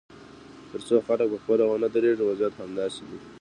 [0.71, 3.17] تر څو خلک پخپله ونه درېږي، وضعیت همداسې دی.